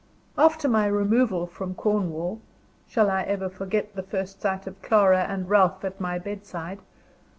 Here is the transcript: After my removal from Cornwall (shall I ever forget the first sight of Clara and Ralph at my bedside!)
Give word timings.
After 0.35 0.67
my 0.67 0.87
removal 0.87 1.45
from 1.45 1.75
Cornwall 1.75 2.41
(shall 2.87 3.07
I 3.11 3.21
ever 3.21 3.49
forget 3.49 3.93
the 3.93 4.01
first 4.01 4.41
sight 4.41 4.65
of 4.65 4.81
Clara 4.81 5.25
and 5.25 5.47
Ralph 5.47 5.85
at 5.85 6.01
my 6.01 6.17
bedside!) 6.17 6.79